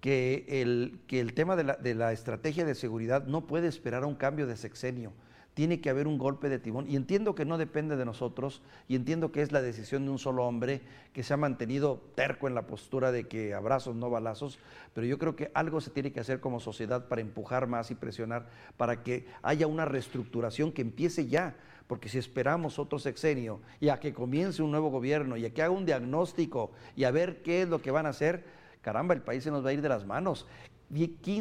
que 0.00 0.44
el, 0.48 0.98
que 1.06 1.20
el 1.20 1.34
tema 1.34 1.54
de 1.54 1.64
la, 1.64 1.76
de 1.76 1.94
la 1.94 2.12
estrategia 2.12 2.64
de 2.64 2.74
seguridad 2.74 3.26
no 3.26 3.46
puede 3.46 3.68
esperar 3.68 4.02
a 4.02 4.06
un 4.06 4.16
cambio 4.16 4.48
de 4.48 4.56
sexenio 4.56 5.12
tiene 5.54 5.80
que 5.80 5.90
haber 5.90 6.06
un 6.06 6.18
golpe 6.18 6.48
de 6.48 6.58
timón. 6.58 6.88
Y 6.88 6.96
entiendo 6.96 7.34
que 7.34 7.44
no 7.44 7.58
depende 7.58 7.96
de 7.96 8.04
nosotros 8.04 8.62
y 8.88 8.96
entiendo 8.96 9.32
que 9.32 9.42
es 9.42 9.52
la 9.52 9.60
decisión 9.60 10.04
de 10.04 10.10
un 10.10 10.18
solo 10.18 10.44
hombre 10.44 10.80
que 11.12 11.22
se 11.22 11.34
ha 11.34 11.36
mantenido 11.36 12.02
terco 12.14 12.48
en 12.48 12.54
la 12.54 12.66
postura 12.66 13.12
de 13.12 13.28
que 13.28 13.54
abrazos, 13.54 13.94
no 13.94 14.08
balazos, 14.08 14.58
pero 14.94 15.06
yo 15.06 15.18
creo 15.18 15.36
que 15.36 15.50
algo 15.54 15.80
se 15.80 15.90
tiene 15.90 16.12
que 16.12 16.20
hacer 16.20 16.40
como 16.40 16.60
sociedad 16.60 17.08
para 17.08 17.20
empujar 17.20 17.66
más 17.66 17.90
y 17.90 17.94
presionar 17.94 18.48
para 18.76 19.02
que 19.02 19.26
haya 19.42 19.66
una 19.66 19.84
reestructuración 19.84 20.72
que 20.72 20.82
empiece 20.82 21.26
ya. 21.26 21.56
Porque 21.86 22.08
si 22.08 22.16
esperamos 22.16 22.78
otro 22.78 22.98
sexenio 22.98 23.60
y 23.78 23.90
a 23.90 24.00
que 24.00 24.14
comience 24.14 24.62
un 24.62 24.70
nuevo 24.70 24.90
gobierno 24.90 25.36
y 25.36 25.44
a 25.44 25.52
que 25.52 25.62
haga 25.62 25.72
un 25.72 25.84
diagnóstico 25.84 26.70
y 26.96 27.04
a 27.04 27.10
ver 27.10 27.42
qué 27.42 27.62
es 27.62 27.68
lo 27.68 27.82
que 27.82 27.90
van 27.90 28.06
a 28.06 28.10
hacer, 28.10 28.44
caramba, 28.80 29.14
el 29.14 29.20
país 29.20 29.44
se 29.44 29.50
nos 29.50 29.64
va 29.64 29.70
a 29.70 29.72
ir 29.74 29.82
de 29.82 29.90
las 29.90 30.06
manos 30.06 30.46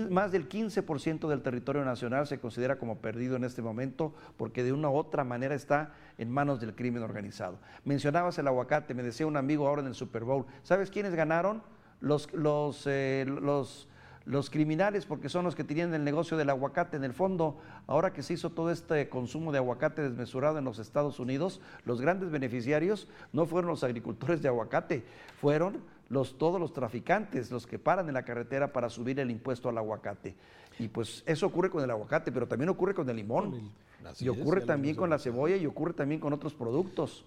más 0.10 0.31
del 0.31 0.48
15% 0.48 1.27
del 1.27 1.41
territorio 1.41 1.84
nacional 1.84 2.25
se 2.25 2.39
considera 2.39 2.77
como 2.77 3.00
perdido 3.00 3.36
en 3.36 3.43
este 3.43 3.62
momento 3.62 4.13
porque 4.38 4.63
de 4.63 4.72
una 4.72 4.89
u 4.89 4.96
otra 4.96 5.25
manera 5.25 5.55
está 5.55 5.91
en 6.17 6.31
manos 6.31 6.62
del 6.62 6.74
crimen 6.74 7.03
organizado. 7.03 7.60
Mencionabas 7.84 8.38
el 8.39 8.48
aguacate, 8.48 8.93
me 8.93 9.03
decía 9.03 9.27
un 9.27 9.36
amigo 9.36 9.67
ahora 9.67 9.81
en 9.81 9.88
el 9.88 9.96
Super 9.96 10.24
Bowl, 10.24 10.46
¿sabes 10.63 10.89
quiénes 10.89 11.15
ganaron? 11.15 11.62
Los, 12.00 12.34
los, 12.34 12.88
eh, 12.88 13.25
los, 13.27 13.89
los 14.25 14.50
criminales, 14.50 15.05
porque 15.05 15.29
son 15.29 15.43
los 15.43 15.55
que 15.55 15.63
tenían 15.63 15.93
el 15.93 16.03
negocio 16.03 16.38
del 16.38 16.50
aguacate. 16.50 16.98
En 16.98 17.03
el 17.03 17.13
fondo, 17.13 17.60
ahora 17.88 18.13
que 18.13 18.24
se 18.24 18.34
hizo 18.34 18.51
todo 18.51 18.72
este 18.72 19.10
consumo 19.10 19.51
de 19.51 19.58
aguacate 19.58 20.01
desmesurado 20.01 20.58
en 20.58 20.65
los 20.65 20.79
Estados 20.79 21.20
Unidos, 21.20 21.60
los 21.86 22.01
grandes 22.01 22.31
beneficiarios 22.31 23.08
no 23.34 23.46
fueron 23.46 23.70
los 23.70 23.84
agricultores 23.84 24.41
de 24.41 24.48
aguacate, 24.48 25.03
fueron 25.39 25.84
los, 26.12 26.38
todos 26.38 26.60
los 26.60 26.74
traficantes, 26.74 27.50
los 27.51 27.65
que 27.65 27.80
paran 27.80 28.08
en 28.10 28.13
la 28.13 28.24
carretera 28.24 28.74
para 28.74 28.89
subir 28.89 29.18
el 29.22 29.32
impuesto 29.32 29.70
al 29.70 29.77
aguacate. 29.77 30.36
Y 30.77 30.89
pues 30.89 31.24
eso 31.25 31.48
ocurre 31.48 31.70
con 31.70 31.82
el 31.84 31.89
aguacate, 31.89 32.34
pero 32.34 32.48
también 32.48 32.68
ocurre 32.68 32.94
con 32.94 33.10
el 33.10 33.15
limón. 33.15 33.72
y 34.20 34.27
ocurre 34.27 34.62
también 34.62 34.96
con 34.96 35.10
la 35.10 35.18
cebolla 35.18 35.56
y 35.56 35.65
ocurre 35.65 35.94
también 35.94 36.20
con 36.20 36.34
otros 36.34 36.53
productos. 36.53 37.24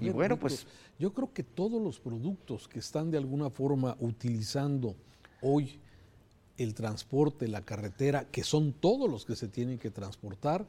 y 0.00 0.10
bueno, 0.10 0.36
pues 0.36 0.66
yo 0.98 1.12
creo 1.12 1.32
que 1.32 1.44
todos 1.44 1.80
los 1.80 2.00
productos 2.00 2.66
que 2.66 2.80
están 2.80 3.12
de 3.12 3.18
alguna 3.18 3.48
forma 3.48 3.96
utilizando 4.00 4.96
hoy 5.40 5.78
el 6.56 6.74
transporte, 6.74 7.48
la 7.48 7.62
carretera, 7.62 8.26
que 8.30 8.44
son 8.44 8.72
todos 8.72 9.10
los 9.10 9.24
que 9.24 9.36
se 9.36 9.48
tienen 9.48 9.78
que 9.78 9.90
transportar, 9.90 10.66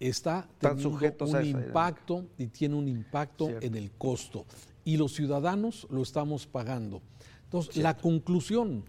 está 0.00 0.48
teniendo 0.58 0.90
un 0.90 1.44
impacto 1.44 2.26
y 2.38 2.46
tiene 2.46 2.74
un 2.74 2.88
impacto 2.88 3.48
en 3.60 3.74
el 3.74 3.90
costo 3.92 4.46
y 4.88 4.96
los 4.96 5.12
ciudadanos 5.12 5.86
lo 5.90 6.02
estamos 6.02 6.46
pagando. 6.46 7.02
Entonces, 7.44 7.76
la 7.76 7.96
conclusión, 7.96 8.84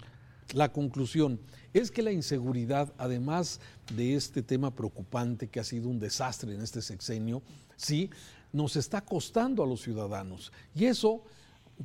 la 0.54 0.72
conclusión 0.72 1.42
es 1.74 1.92
que 1.92 2.02
la 2.02 2.14
inseguridad, 2.14 2.94
además 2.98 3.60
de 3.96 4.16
este 4.16 4.42
tema 4.42 4.74
preocupante 4.74 5.50
que 5.50 5.60
ha 5.60 5.64
sido 5.66 5.90
un 5.90 6.00
desastre 6.00 6.56
en 6.56 6.62
este 6.62 6.82
sexenio, 6.82 7.42
sí, 7.76 8.10
nos 8.54 8.76
está 8.76 9.02
costando 9.02 9.62
a 9.62 9.68
los 9.68 9.82
ciudadanos. 9.82 10.54
Y 10.74 10.86
eso 10.86 11.24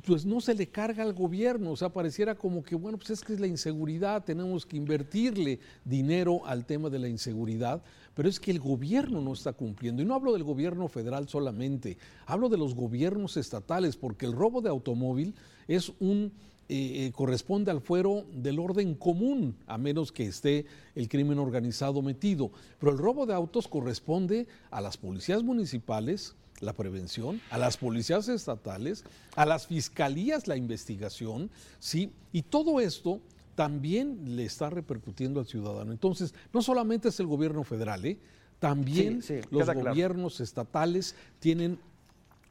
pues 0.03 0.25
no 0.25 0.41
se 0.41 0.53
le 0.53 0.67
carga 0.67 1.03
al 1.03 1.13
gobierno, 1.13 1.71
o 1.71 1.75
sea, 1.77 1.89
pareciera 1.89 2.35
como 2.35 2.63
que, 2.63 2.75
bueno, 2.75 2.97
pues 2.97 3.11
es 3.11 3.21
que 3.21 3.33
es 3.33 3.39
la 3.39 3.47
inseguridad, 3.47 4.23
tenemos 4.23 4.65
que 4.65 4.75
invertirle 4.75 5.59
dinero 5.85 6.45
al 6.45 6.65
tema 6.65 6.89
de 6.89 6.99
la 6.99 7.07
inseguridad, 7.07 7.81
pero 8.13 8.27
es 8.27 8.39
que 8.39 8.51
el 8.51 8.59
gobierno 8.59 9.21
no 9.21 9.33
está 9.33 9.53
cumpliendo. 9.53 10.01
Y 10.01 10.05
no 10.05 10.13
hablo 10.13 10.33
del 10.33 10.43
gobierno 10.43 10.87
federal 10.89 11.29
solamente, 11.29 11.97
hablo 12.25 12.49
de 12.49 12.57
los 12.57 12.75
gobiernos 12.75 13.37
estatales, 13.37 13.95
porque 13.95 14.25
el 14.25 14.33
robo 14.33 14.61
de 14.61 14.69
automóvil 14.69 15.33
es 15.67 15.91
un 15.99 16.31
eh, 16.67 17.05
eh, 17.05 17.11
corresponde 17.11 17.69
al 17.69 17.79
fuero 17.79 18.25
del 18.33 18.57
orden 18.57 18.95
común, 18.95 19.55
a 19.67 19.77
menos 19.77 20.11
que 20.11 20.25
esté 20.25 20.65
el 20.95 21.07
crimen 21.07 21.37
organizado 21.37 22.01
metido. 22.01 22.51
Pero 22.79 22.91
el 22.91 22.97
robo 22.97 23.25
de 23.25 23.33
autos 23.33 23.67
corresponde 23.67 24.47
a 24.71 24.81
las 24.81 24.97
policías 24.97 25.43
municipales, 25.43 26.35
la 26.59 26.73
prevención, 26.73 27.41
a 27.49 27.57
las 27.57 27.77
policías 27.77 28.27
estatales, 28.29 29.03
a 29.35 29.45
las 29.45 29.67
fiscalías 29.67 30.47
la 30.47 30.55
investigación, 30.55 31.49
¿sí? 31.79 32.11
Y 32.31 32.43
todo 32.43 32.79
esto 32.79 33.19
también 33.55 34.35
le 34.35 34.45
está 34.45 34.69
repercutiendo 34.69 35.39
al 35.39 35.47
ciudadano. 35.47 35.91
Entonces, 35.91 36.33
no 36.53 36.61
solamente 36.61 37.09
es 37.09 37.19
el 37.19 37.27
gobierno 37.27 37.63
federal, 37.63 38.05
¿eh? 38.05 38.17
también 38.59 39.21
los 39.51 39.73
gobiernos 39.73 40.39
estatales 40.39 41.15
tienen 41.39 41.79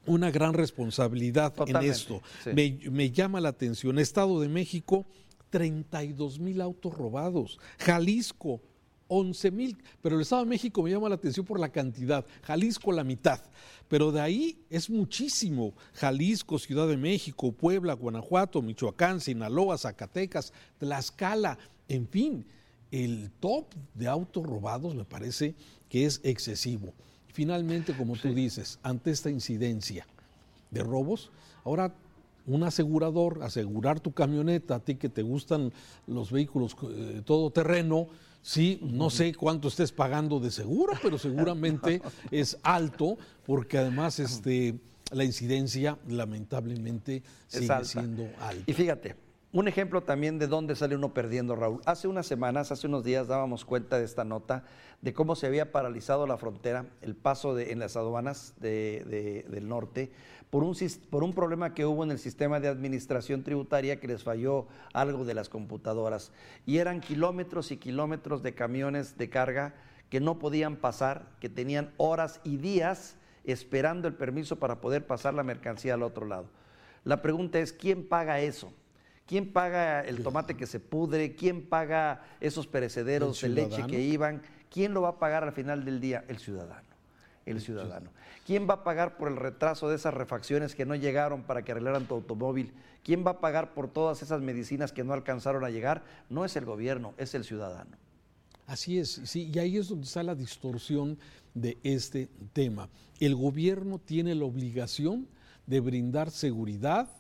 una 0.07 0.31
gran 0.31 0.53
responsabilidad 0.53 1.55
en 1.67 1.77
esto. 1.77 2.23
Me, 2.55 2.79
me, 2.91 3.11
llama 3.11 3.41
la 3.41 3.49
atención, 3.49 3.99
Estado 3.99 4.41
de 4.41 4.49
México, 4.49 5.07
32 5.51 6.41
mil 6.41 6.61
autos 6.61 6.95
robados, 6.95 7.59
Jalisco, 7.79 8.61
11 9.09 9.51
mil, 9.51 9.77
pero 10.01 10.17
el 10.17 10.23
Estado 10.23 10.43
de 10.43 10.49
México 10.49 10.83
me 10.83 10.91
llama 10.91 11.09
la 11.09 11.17
atención 11.17 11.45
por 11.45 11.61
la 11.61 11.71
cantidad, 11.71 12.25
Jalisco 12.43 12.93
la 12.93 13.05
mitad, 13.05 13.41
pero 13.89 14.13
de 14.13 14.21
ahí 14.21 14.59
es 14.71 14.89
muchísimo, 14.91 15.75
Jalisco, 15.95 16.59
Ciudad 16.59 16.89
de 16.89 16.97
México, 16.97 17.53
Puebla, 17.53 17.95
Guanajuato, 17.95 18.63
Michoacán, 18.63 19.21
Sinaloa, 19.21 19.79
Zacatecas, 19.79 20.53
Tlaxcala, 20.79 21.59
en 21.89 22.09
fin, 22.09 22.47
el 22.91 23.31
top 23.41 23.67
de 23.95 24.09
autos 24.09 24.45
robados 24.45 24.95
me 24.95 25.05
parece 25.05 25.55
que 25.89 26.07
es 26.07 26.21
excesivo. 26.23 26.95
Finalmente, 27.33 27.97
como 27.97 28.17
tú 28.17 28.33
dices, 28.33 28.79
ante 28.83 29.11
esta 29.11 29.31
incidencia 29.31 30.07
de 30.71 30.83
robos, 30.83 31.31
ahora 31.65 31.93
un 32.47 32.63
asegurador, 32.63 33.43
asegurar 33.43 34.01
tu 34.01 34.13
camioneta, 34.13 34.77
a 34.77 34.81
ti 34.81 34.97
que 34.97 35.09
te 35.09 35.23
gustan 35.23 35.73
los 36.07 36.31
vehículos 36.31 36.77
eh, 36.91 37.23
todo 37.25 37.51
terreno, 37.51 38.09
Sí, 38.45 38.79
no 38.83 39.09
sé 39.09 39.35
cuánto 39.35 39.69
estés 39.69 39.91
pagando 39.91 40.39
de 40.39 40.51
seguro, 40.51 40.93
pero 41.03 41.17
seguramente 41.17 42.03
es 42.31 42.59
alto, 42.63 43.17
porque 43.47 43.79
además 43.79 44.21
este, 44.21 44.75
la 45.13 45.25
incidencia 45.25 45.97
lamentablemente 46.07 47.23
sigue 47.49 47.85
siendo 47.87 48.29
alta. 48.39 48.63
Y 48.67 48.75
fíjate, 48.75 49.17
un 49.55 49.69
ejemplo 49.69 50.03
también 50.03 50.41
de 50.41 50.49
dónde 50.49 50.75
sale 50.75 50.97
uno 50.97 51.15
perdiendo, 51.15 51.55
Raúl. 51.55 51.81
Hace 51.87 52.09
unas 52.09 52.27
semanas, 52.27 52.73
hace 52.73 52.89
unos 52.89 53.05
días 53.05 53.29
dábamos 53.29 53.65
cuenta 53.65 54.01
de 54.01 54.05
esta 54.05 54.25
nota 54.25 54.65
de 55.01 55.15
cómo 55.15 55.37
se 55.37 55.47
había 55.47 55.71
paralizado 55.71 56.27
la 56.27 56.37
frontera, 56.37 56.87
el 57.03 57.15
paso 57.15 57.57
en 57.57 57.79
las 57.79 57.97
aduanas 57.97 58.55
del 58.59 59.69
norte, 59.69 60.11
por 60.51 60.65
un, 60.65 60.77
por 61.09 61.23
un 61.23 61.33
problema 61.35 61.73
que 61.73 61.87
hubo 61.87 62.03
en 62.03 62.11
el 62.11 62.19
sistema 62.19 62.59
de 62.59 62.67
administración 62.67 63.45
tributaria 63.45 64.01
que 64.01 64.09
les 64.09 64.25
falló 64.25 64.67
algo 64.93 65.25
de 65.25 65.35
las 65.35 65.49
computadoras. 65.49 66.33
Y 66.67 66.79
eran 66.79 67.01
kilómetros 67.01 67.71
y 67.71 67.77
kilómetros 67.77 68.43
de 68.43 68.57
camiones 68.57 69.17
de 69.17 69.31
carga 69.31 69.77
que 70.11 70.19
no 70.19 70.41
podían 70.41 70.75
pasar, 70.75 71.29
que 71.39 71.49
tenían 71.49 71.93
horas 71.97 72.41
y 72.43 72.57
días 72.57 73.17
esperando 73.45 74.09
el 74.09 74.15
permiso 74.15 74.59
para 74.59 74.81
poder 74.81 75.07
pasar 75.07 75.33
la 75.33 75.45
mercancía 75.45 75.95
al 75.95 76.03
otro 76.03 76.27
lado. 76.27 76.49
La 77.05 77.23
pregunta 77.23 77.61
es, 77.61 77.73
¿quién 77.73 78.09
paga 78.09 78.41
eso? 78.41 78.73
¿Quién 79.27 79.53
paga 79.53 80.03
el 80.03 80.23
tomate 80.23 80.57
que 80.57 80.67
se 80.67 80.81
pudre? 80.81 81.35
¿Quién 81.35 81.67
paga 81.67 82.23
esos 82.41 82.67
perecederos 82.67 83.41
de 83.41 83.49
leche 83.49 83.87
que 83.87 84.01
iban? 84.01 84.43
¿Quién 84.71 84.93
lo 84.93 85.03
va 85.03 85.11
a 85.11 85.19
pagar 85.19 85.45
al 85.45 85.53
final 85.53 85.85
del 85.85 86.01
día? 86.01 86.25
El 86.29 86.39
ciudadano 86.39 86.95
el 87.47 87.61
ciudadano. 87.61 88.11
¿Quién 88.47 88.69
va 88.69 88.75
a 88.75 88.85
pagar 88.85 89.17
por 89.17 89.29
el 89.29 89.37
retraso 89.37 89.89
de 89.89 89.97
esas 89.97 90.15
refacciones 90.15 90.75
que 90.75 90.87
no 90.87 90.95
llegaron 90.95 91.43
para 91.43 91.63
que 91.63 91.73
arreglaran 91.73 92.07
tu 92.07 92.15
automóvil? 92.15 92.73
¿Quién 93.03 93.25
va 93.27 93.33
a 93.33 93.41
pagar 93.41 93.75
por 93.75 93.89
todas 93.89 94.23
esas 94.23 94.41
medicinas 94.41 94.93
que 94.93 95.05
no 95.05 95.13
alcanzaron 95.13 95.65
a 95.65 95.71
llegar? 95.71 96.05
No 96.31 96.45
es 96.45 96.57
el 96.57 96.65
gobierno, 96.65 97.15
es 97.19 97.35
el 97.35 97.45
ciudadano. 97.45 97.97
Así 98.67 98.99
es, 98.99 99.21
sí, 99.25 99.51
y 99.53 99.59
ahí 99.59 99.77
es 99.77 99.89
donde 99.89 100.07
está 100.07 100.23
la 100.23 100.35
distorsión 100.35 101.19
de 101.53 101.77
este 101.83 102.31
tema. 102.55 102.89
El 103.21 103.35
gobierno 103.35 103.99
tiene 103.99 104.35
la 104.35 104.47
obligación 104.47 105.29
de 105.67 105.81
brindar 105.81 106.31
seguridad, 106.31 107.11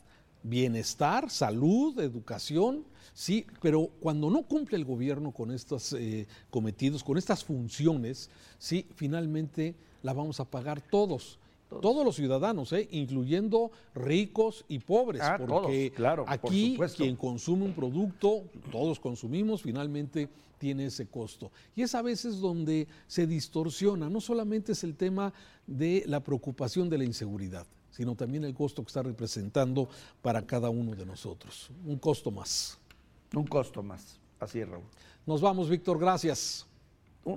bienestar, 0.44 1.30
salud, 1.30 1.98
educación, 1.98 2.84
sí, 3.12 3.46
pero 3.60 3.90
cuando 4.00 4.30
no 4.30 4.42
cumple 4.42 4.76
el 4.76 4.84
gobierno 4.84 5.32
con 5.32 5.50
estos 5.50 5.94
eh, 5.94 6.28
cometidos, 6.50 7.02
con 7.02 7.18
estas 7.18 7.42
funciones, 7.42 8.30
sí, 8.58 8.86
finalmente 8.94 9.74
la 10.02 10.12
vamos 10.12 10.38
a 10.38 10.44
pagar 10.44 10.80
todos. 10.80 11.40
Todos, 11.80 12.04
los 12.04 12.14
ciudadanos, 12.14 12.72
¿eh? 12.72 12.86
incluyendo 12.92 13.72
ricos 13.96 14.64
y 14.68 14.78
pobres, 14.78 15.22
ah, 15.22 15.38
porque 15.44 15.90
claro, 15.90 16.24
aquí 16.28 16.78
quien 16.96 17.16
consume 17.16 17.64
un 17.64 17.72
producto, 17.72 18.44
todos 18.70 19.00
consumimos, 19.00 19.62
finalmente 19.62 20.28
tiene 20.58 20.86
ese 20.86 21.06
costo. 21.06 21.50
Y 21.74 21.82
es 21.82 21.96
a 21.96 22.02
veces 22.02 22.38
donde 22.38 22.86
se 23.08 23.26
distorsiona, 23.26 24.08
no 24.08 24.20
solamente 24.20 24.72
es 24.72 24.84
el 24.84 24.94
tema 24.94 25.32
de 25.66 26.04
la 26.06 26.20
preocupación 26.20 26.88
de 26.88 26.98
la 26.98 27.04
inseguridad, 27.04 27.66
sino 27.94 28.16
también 28.16 28.44
el 28.44 28.54
costo 28.54 28.82
que 28.82 28.88
está 28.88 29.02
representando 29.02 29.88
para 30.20 30.42
cada 30.42 30.68
uno 30.68 30.96
de 30.96 31.06
nosotros. 31.06 31.70
Un 31.84 31.98
costo 31.98 32.32
más. 32.32 32.76
Un 33.32 33.46
costo 33.46 33.84
más. 33.84 34.18
Así 34.40 34.58
es, 34.60 34.68
Raúl. 34.68 34.82
Nos 35.24 35.40
vamos, 35.40 35.68
Víctor, 35.68 35.98
gracias. 35.98 36.66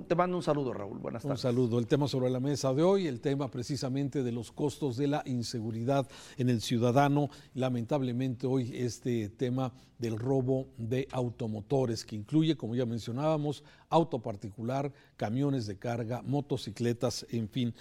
Te 0.06 0.14
mando 0.14 0.36
un 0.36 0.42
saludo, 0.42 0.74
Raúl. 0.74 0.98
Buenas 0.98 1.22
tardes. 1.22 1.38
Un 1.38 1.42
saludo. 1.42 1.78
El 1.78 1.86
tema 1.86 2.08
sobre 2.08 2.28
la 2.28 2.40
mesa 2.40 2.74
de 2.74 2.82
hoy, 2.82 3.06
el 3.06 3.20
tema 3.20 3.50
precisamente 3.50 4.22
de 4.22 4.32
los 4.32 4.52
costos 4.52 4.98
de 4.98 5.06
la 5.06 5.22
inseguridad 5.24 6.06
en 6.36 6.50
el 6.50 6.60
ciudadano. 6.60 7.30
Lamentablemente 7.54 8.46
hoy 8.46 8.70
este 8.74 9.30
tema 9.30 9.72
del 9.98 10.18
robo 10.18 10.68
de 10.76 11.08
automotores, 11.10 12.04
que 12.04 12.16
incluye, 12.16 12.54
como 12.54 12.74
ya 12.74 12.84
mencionábamos, 12.84 13.64
auto 13.88 14.18
particular, 14.18 14.92
camiones 15.16 15.66
de 15.66 15.78
carga, 15.78 16.20
motocicletas, 16.22 17.26
en 17.30 17.48
fin, 17.48 17.74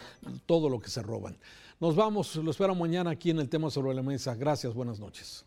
todo 0.45 0.69
lo 0.69 0.79
que 0.79 0.89
se 0.89 1.03
roban. 1.03 1.37
Nos 1.79 1.95
vamos, 1.95 2.37
lo 2.37 2.51
espero 2.51 2.73
mañana 2.73 3.11
aquí 3.11 3.31
en 3.31 3.39
el 3.39 3.49
tema 3.49 3.69
sobre 3.69 3.93
la 3.93 4.01
mesa. 4.01 4.33
Gracias, 4.33 4.73
buenas 4.73 4.99
noches. 4.99 5.45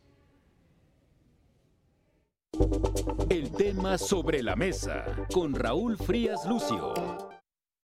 El 3.31 3.53
tema 3.53 3.97
sobre 3.97 4.43
la 4.43 4.57
mesa 4.57 5.05
con 5.33 5.55
Raúl 5.55 5.97
Frías 5.97 6.45
Lucio. 6.47 7.20